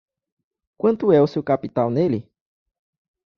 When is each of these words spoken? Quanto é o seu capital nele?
Quanto 0.77 1.11
é 1.11 1.21
o 1.21 1.27
seu 1.27 1.43
capital 1.43 1.91
nele? 1.91 2.27